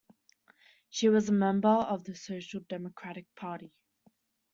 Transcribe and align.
She 0.89 1.09
was 1.09 1.29
a 1.29 1.31
member 1.31 1.69
of 1.69 2.05
the 2.05 2.15
Social 2.15 2.61
Democratic 2.61 3.27
Party. 3.35 3.71